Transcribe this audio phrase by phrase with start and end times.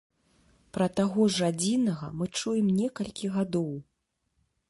[0.75, 3.71] Пра таго ж адзінага мы чуем некалькі гадоў.